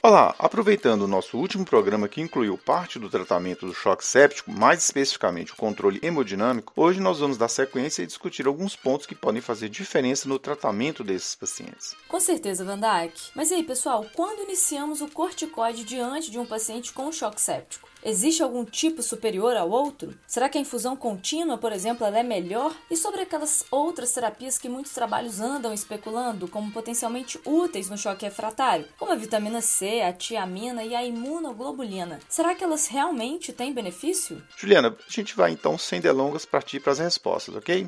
[0.00, 4.84] Olá, aproveitando o nosso último programa que incluiu parte do tratamento do choque séptico, mais
[4.84, 9.42] especificamente o controle hemodinâmico, hoje nós vamos dar sequência e discutir alguns pontos que podem
[9.42, 11.96] fazer diferença no tratamento desses pacientes.
[12.06, 13.32] Com certeza, Van Dijk.
[13.34, 17.88] Mas e aí, pessoal, quando iniciamos o corticoide diante de um paciente com choque séptico?
[18.08, 20.18] Existe algum tipo superior ao outro?
[20.26, 22.74] Será que a infusão contínua, por exemplo, é melhor?
[22.90, 28.24] E sobre aquelas outras terapias que muitos trabalhos andam especulando como potencialmente úteis no choque
[28.24, 33.74] refratário, como a vitamina C, a tiamina e a imunoglobulina, será que elas realmente têm
[33.74, 34.42] benefício?
[34.56, 37.86] Juliana, a gente vai então sem delongas partir para as respostas, ok?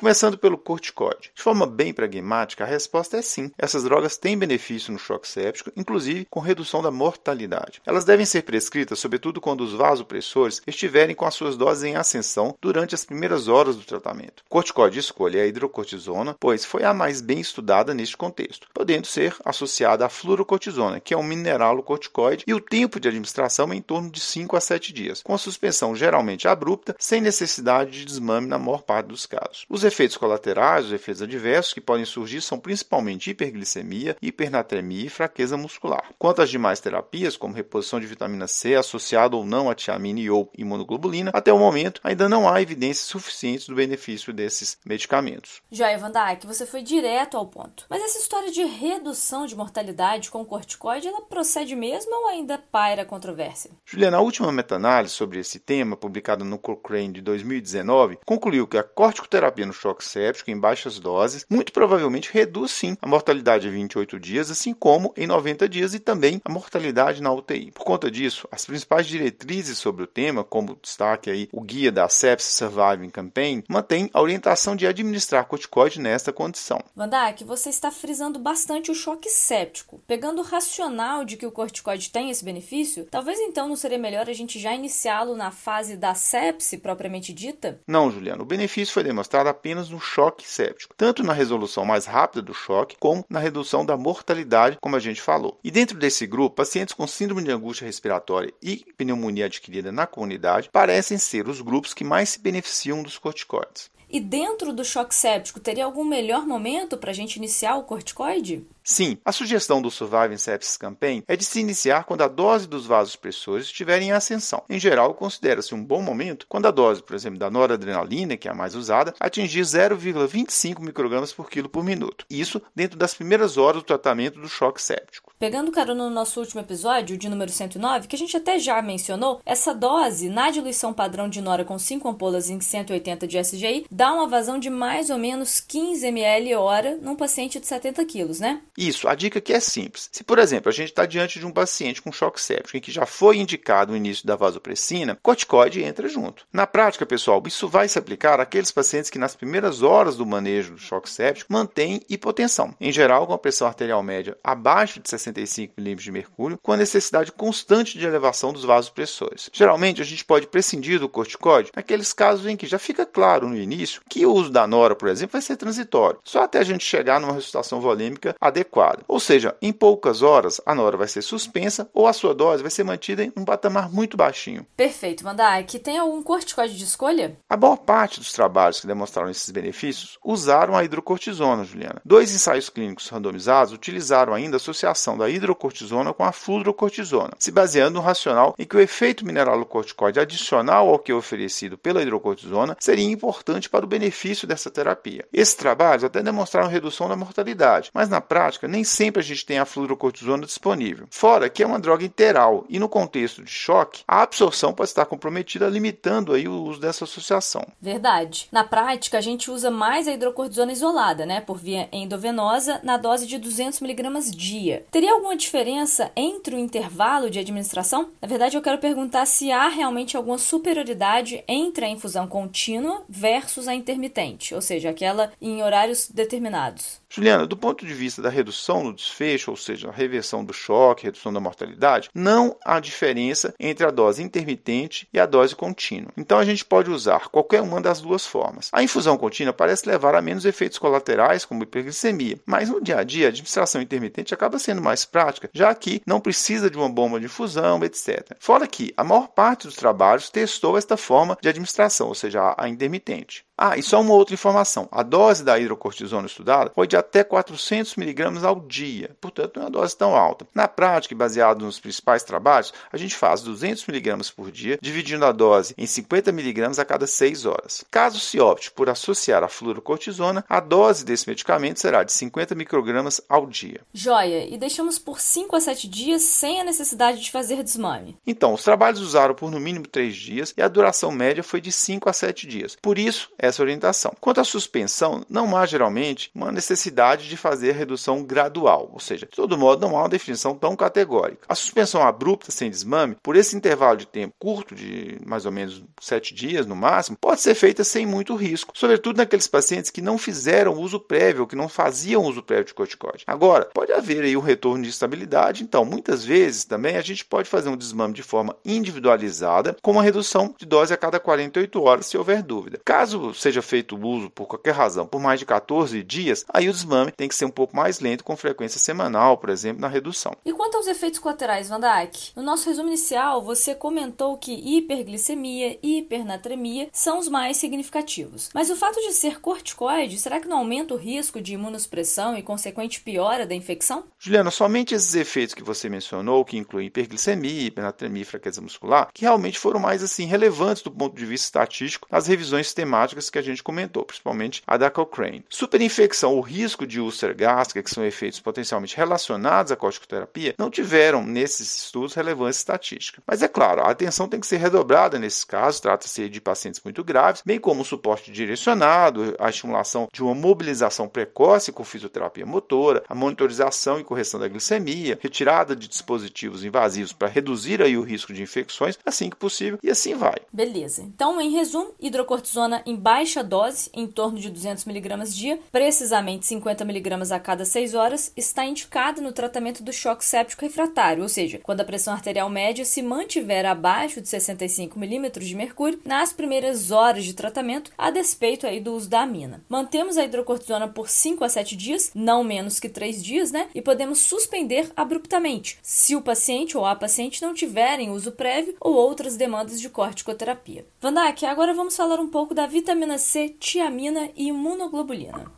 [0.00, 1.30] Começando pelo corticoide.
[1.34, 3.52] De forma bem pragmática, a resposta é sim.
[3.58, 7.82] Essas drogas têm benefício no choque séptico, inclusive com redução da mortalidade.
[7.84, 12.56] Elas devem ser prescritas, sobretudo quando os vasopressores estiverem com as suas doses em ascensão
[12.62, 14.42] durante as primeiras horas do tratamento.
[14.46, 19.06] O corticoide de escolha a hidrocortisona, pois foi a mais bem estudada neste contexto, podendo
[19.06, 23.82] ser associada à fluorocortisona, que é um mineralocorticoide, e o tempo de administração é em
[23.82, 28.46] torno de 5 a 7 dias, com a suspensão geralmente abrupta, sem necessidade de desmame
[28.46, 29.66] na maior parte dos casos.
[29.68, 35.56] Os efeitos colaterais, os efeitos adversos que podem surgir são principalmente hiperglicemia, hipernatremia e fraqueza
[35.56, 36.12] muscular.
[36.18, 40.30] Quanto às demais terapias, como reposição de vitamina C associada ou não a tiamina e
[40.30, 45.60] ou imunoglobulina, até o momento ainda não há evidências suficientes do benefício desses medicamentos.
[45.70, 47.86] Joia Van Dijk, você foi direto ao ponto.
[47.90, 53.04] Mas essa história de redução de mortalidade com corticoide, ela procede mesmo ou ainda paira
[53.04, 53.70] controvérsia?
[53.84, 58.82] Juliana, a última meta-análise sobre esse tema, publicada no Cochrane de 2019, concluiu que a
[58.82, 64.20] corticoterapia no choque séptico em baixas doses, muito provavelmente reduz sim a mortalidade em 28
[64.20, 67.70] dias, assim como em 90 dias e também a mortalidade na UTI.
[67.72, 72.08] Por conta disso, as principais diretrizes sobre o tema, como destaque aí o guia da
[72.08, 76.78] Sepsis Surviving Campaign, mantém a orientação de administrar corticoide nesta condição.
[76.94, 80.02] Vandak, você está frisando bastante o choque séptico.
[80.06, 84.28] Pegando o racional de que o corticoide tem esse benefício, talvez então não seria melhor
[84.28, 87.80] a gente já iniciá-lo na fase da sepse propriamente dita?
[87.86, 88.42] Não, Juliano.
[88.42, 92.52] O benefício foi demonstrado apenas apenas no choque séptico, tanto na resolução mais rápida do
[92.52, 95.60] choque, como na redução da mortalidade, como a gente falou.
[95.62, 100.70] E dentro desse grupo, pacientes com síndrome de angústia respiratória e pneumonia adquirida na comunidade
[100.72, 103.90] parecem ser os grupos que mais se beneficiam dos corticoides.
[104.12, 108.66] E dentro do choque séptico, teria algum melhor momento para a gente iniciar o corticoide?
[108.82, 112.86] Sim, a sugestão do Surviving Sepsis Campaign é de se iniciar quando a dose dos
[112.86, 114.64] vasopressores estiver em ascensão.
[114.68, 118.50] Em geral, considera-se um bom momento quando a dose, por exemplo, da noradrenalina, que é
[118.50, 122.26] a mais usada, atingir 0,25 microgramas por quilo por minuto.
[122.28, 125.29] Isso dentro das primeiras horas do tratamento do choque séptico.
[125.40, 129.40] Pegando carona no nosso último episódio, de número 109, que a gente até já mencionou,
[129.46, 134.12] essa dose na diluição padrão de nora com 5 ampolas em 180 de SGI dá
[134.12, 138.60] uma vazão de mais ou menos 15 ml hora num paciente de 70 quilos, né?
[138.76, 140.10] Isso, a dica aqui é simples.
[140.12, 142.92] Se, por exemplo, a gente está diante de um paciente com choque séptico em que
[142.92, 146.46] já foi indicado o início da vasopressina, corticoide entra junto.
[146.52, 150.72] Na prática, pessoal, isso vai se aplicar àqueles pacientes que nas primeiras horas do manejo
[150.72, 155.74] do choque séptico mantêm hipotensão, em geral com a pressão arterial média abaixo de 65
[155.78, 159.50] mm de mercúrio, com a necessidade constante de elevação dos vasopressores.
[159.52, 163.56] Geralmente, a gente pode prescindir do corticoide naqueles casos em que já fica claro no
[163.56, 166.84] início que o uso da nora, por exemplo, vai ser transitório, só até a gente
[166.84, 169.02] chegar numa ressuscitação volêmica adequada.
[169.06, 172.70] Ou seja, em poucas horas a nora vai ser suspensa ou a sua dose vai
[172.70, 174.66] ser mantida em um patamar muito baixinho.
[174.76, 175.64] Perfeito, Mandai.
[175.64, 177.36] tem algum corticoide de escolha?
[177.48, 182.00] A boa parte dos trabalhos que demonstraram esses benefícios usaram a hidrocortisona, Juliana.
[182.04, 187.94] Dois ensaios clínicos randomizados utilizaram ainda a associação da hidrocortisona com a fluorocortisona, se baseando
[187.94, 193.04] no racional em que o efeito mineralocorticoide adicional ao que é oferecido pela hidrocortisona seria
[193.04, 195.26] importante para o benefício dessa terapia.
[195.32, 199.58] Esses trabalhos até demonstraram redução da mortalidade, mas na prática nem sempre a gente tem
[199.58, 201.06] a fluorocortisona disponível.
[201.10, 205.04] Fora que é uma droga interal e no contexto de choque, a absorção pode estar
[205.04, 207.66] comprometida, limitando aí o uso dessa associação.
[207.80, 208.48] Verdade.
[208.50, 213.26] Na prática, a gente usa mais a hidrocortisona isolada, né, por via endovenosa, na dose
[213.26, 214.84] de 200 mg dia.
[214.90, 218.10] Teria alguma diferença entre o intervalo de administração?
[218.20, 223.68] Na verdade, eu quero perguntar se há realmente alguma superioridade entre a infusão contínua versus
[223.68, 226.99] a intermitente, ou seja, aquela em horários determinados.
[227.12, 231.04] Juliana, do ponto de vista da redução no desfecho, ou seja, a reversão do choque,
[231.04, 236.12] redução da mortalidade, não há diferença entre a dose intermitente e a dose contínua.
[236.16, 238.68] Então a gente pode usar qualquer uma das duas formas.
[238.72, 243.02] A infusão contínua parece levar a menos efeitos colaterais, como hiperglicemia, mas no dia a
[243.02, 247.18] dia a administração intermitente acaba sendo mais prática, já que não precisa de uma bomba
[247.18, 248.36] de infusão, etc.
[248.38, 252.68] Fora que a maior parte dos trabalhos testou esta forma de administração, ou seja, a
[252.68, 253.44] intermitente.
[253.62, 254.88] Ah, e só uma outra informação.
[254.90, 259.66] A dose da hidrocortisona estudada foi de até 400 mg ao dia, portanto não é
[259.66, 260.48] uma dose tão alta.
[260.54, 265.32] Na prática, baseado nos principais trabalhos, a gente faz 200 mg por dia, dividindo a
[265.32, 267.84] dose em 50 mg a cada 6 horas.
[267.90, 273.20] Caso se opte por associar a fluorocortisona, a dose desse medicamento será de 50 microgramas
[273.28, 273.82] ao dia.
[273.92, 278.16] Joia, e deixamos por 5 a 7 dias sem a necessidade de fazer desmame.
[278.26, 281.70] Então, os trabalhos usaram por no mínimo 3 dias e a duração média foi de
[281.70, 282.74] 5 a 7 dias.
[282.80, 284.12] Por isso, essa orientação.
[284.20, 289.36] Quanto à suspensão, não há geralmente uma necessidade de fazer redução gradual, ou seja, de
[289.36, 291.46] todo modo não há uma definição tão categórica.
[291.48, 295.82] A suspensão abrupta sem desmame, por esse intervalo de tempo curto, de mais ou menos
[296.00, 300.16] 7 dias no máximo, pode ser feita sem muito risco, sobretudo naqueles pacientes que não
[300.16, 303.24] fizeram uso prévio, que não faziam uso prévio de corticoide.
[303.26, 307.48] Agora, pode haver aí um retorno de estabilidade, então muitas vezes também a gente pode
[307.48, 312.06] fazer um desmame de forma individualizada, com uma redução de dose a cada 48 horas,
[312.06, 312.80] se houver dúvida.
[312.84, 316.72] Caso seja feito o uso por qualquer razão por mais de 14 dias, aí o
[316.72, 320.32] desmame tem que ser um pouco mais lento, com frequência semanal, por exemplo, na redução.
[320.44, 322.32] E quanto aos efeitos colaterais, Van Dijk?
[322.36, 328.50] No nosso resumo inicial, você comentou que hiperglicemia e hipernatremia são os mais significativos.
[328.54, 332.42] Mas o fato de ser corticoide, será que não aumenta o risco de imunossupressão e
[332.42, 334.04] consequente piora da infecção?
[334.18, 339.22] Juliana, somente esses efeitos que você mencionou, que incluem hiperglicemia, hipernatremia e fraqueza muscular, que
[339.22, 343.42] realmente foram mais assim relevantes do ponto de vista estatístico nas revisões temáticas que a
[343.42, 345.44] gente comentou, principalmente a da Cochrane.
[345.48, 351.24] Superinfecção ou risco de úlcera gástrica, que são efeitos potencialmente relacionados à corticoterapia, não tiveram
[351.24, 353.22] nesses estudos relevância estatística.
[353.26, 357.02] Mas é claro, a atenção tem que ser redobrada nesses casos, trata-se de pacientes muito
[357.04, 363.02] graves, bem como o suporte direcionado, a estimulação de uma mobilização precoce com fisioterapia motora,
[363.08, 368.32] a monitorização e correção da glicemia, retirada de dispositivos invasivos para reduzir aí o risco
[368.32, 370.36] de infecções, assim que possível, e assim vai.
[370.52, 371.02] Beleza.
[371.02, 376.84] Então, em resumo, hidrocortisona em baixa dose, em torno de 200 mg dia, precisamente 50
[376.84, 381.58] mg a cada 6 horas, está indicada no tratamento do choque séptico refratário, ou seja,
[381.60, 386.92] quando a pressão arterial média se mantiver abaixo de 65 mm de mercúrio nas primeiras
[386.92, 389.60] horas de tratamento, a despeito aí do uso da amina.
[389.68, 393.66] Mantemos a hidrocortisona por 5 a 7 dias, não menos que 3 dias, né?
[393.74, 398.94] E podemos suspender abruptamente, se o paciente ou a paciente não tiverem uso prévio ou
[398.94, 400.86] outras demandas de corticoterapia.
[401.00, 405.50] Vandak, agora vamos falar um pouco da vitamina C, tiamina e imunoglobulina.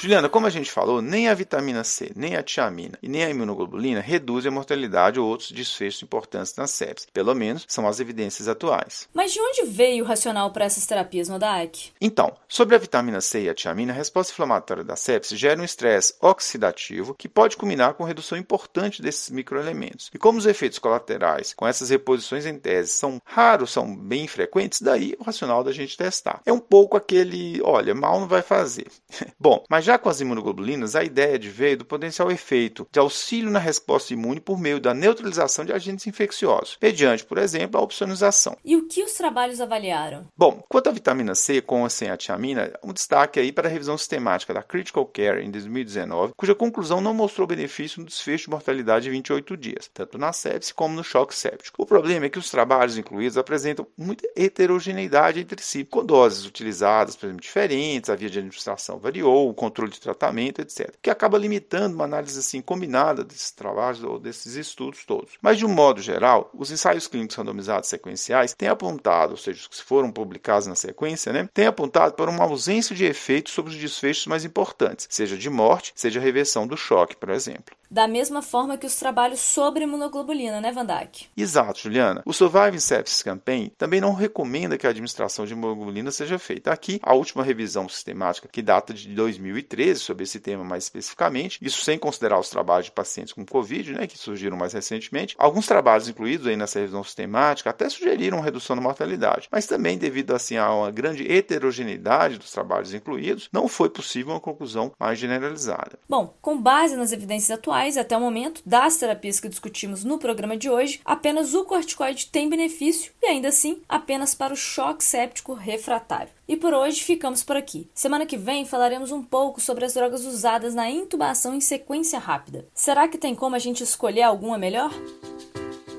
[0.00, 3.30] Juliana, como a gente falou, nem a vitamina C, nem a tiamina e nem a
[3.30, 7.08] imunoglobulina reduzem a mortalidade ou outros desfechos importantes na sepsis.
[7.12, 9.08] Pelo menos são as evidências atuais.
[9.12, 11.90] Mas de onde veio o racional para essas terapias, Nodak?
[12.00, 15.64] Então, sobre a vitamina C e a tiamina, a resposta inflamatória da sepsis gera um
[15.64, 20.12] estresse oxidativo que pode culminar com redução importante desses microelementos.
[20.14, 24.80] E como os efeitos colaterais com essas reposições em tese são raros, são bem infrequentes,
[24.80, 26.40] daí o racional da gente testar.
[26.46, 28.86] É um pouco aquele, olha, mal não vai fazer.
[29.40, 33.50] Bom, mas já com as imunoglobulinas, a ideia de veio do potencial efeito de auxílio
[33.50, 38.54] na resposta imune por meio da neutralização de agentes infecciosos, mediante, por exemplo, a opsonização.
[38.62, 40.26] E o que os trabalhos avaliaram?
[40.36, 43.70] Bom, quanto à vitamina C com ou sem a tiamina, um destaque aí para a
[43.70, 48.50] revisão sistemática da Critical Care em 2019, cuja conclusão não mostrou benefício no desfecho de
[48.50, 51.82] mortalidade de 28 dias, tanto na sepse como no choque séptico.
[51.82, 57.16] O problema é que os trabalhos incluídos apresentam muita heterogeneidade entre si, com doses utilizadas,
[57.16, 60.92] por exemplo, diferentes, a via de administração variou, o controle de tratamento, etc.
[61.00, 65.34] Que acaba limitando uma análise assim combinada desses trabalhos ou desses estudos todos.
[65.40, 69.66] Mas de um modo geral, os ensaios clínicos randomizados sequenciais têm apontado, ou seja, os
[69.68, 73.78] que foram publicados na sequência, né, têm apontado para uma ausência de efeitos sobre os
[73.78, 78.76] desfechos mais importantes, seja de morte, seja reversão do choque, por exemplo da mesma forma
[78.76, 81.28] que os trabalhos sobre imunoglobulina, né, Van Dijk?
[81.36, 82.22] Exato, Juliana.
[82.24, 86.72] O Surviving Sepsis Campaign também não recomenda que a administração de imunoglobulina seja feita.
[86.72, 91.82] Aqui, a última revisão sistemática, que data de 2013, sobre esse tema mais especificamente, isso
[91.82, 95.34] sem considerar os trabalhos de pacientes com Covid, né, que surgiram mais recentemente.
[95.38, 100.34] Alguns trabalhos incluídos aí nessa revisão sistemática até sugeriram redução da mortalidade, mas também devido
[100.34, 105.98] assim a uma grande heterogeneidade dos trabalhos incluídos, não foi possível uma conclusão mais generalizada.
[106.08, 110.56] Bom, com base nas evidências atuais, até o momento, das terapias que discutimos no programa
[110.56, 115.54] de hoje, apenas o corticoide tem benefício e ainda assim apenas para o choque séptico
[115.54, 116.30] refratário.
[116.48, 117.88] E por hoje ficamos por aqui.
[117.94, 122.66] Semana que vem falaremos um pouco sobre as drogas usadas na intubação em sequência rápida.
[122.74, 124.90] Será que tem como a gente escolher alguma melhor?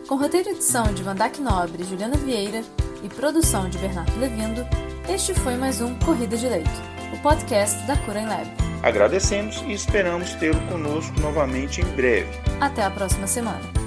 [0.08, 2.64] Com roteiro e edição de Vandac Nobre e Juliana Vieira
[3.04, 4.66] e produção de Bernardo Levindo,
[5.08, 6.70] este foi mais um Corrida de Leito,
[7.14, 8.69] o podcast da Cura em Lab.
[8.82, 12.30] Agradecemos e esperamos tê-lo conosco novamente em breve.
[12.62, 13.79] Até a próxima semana.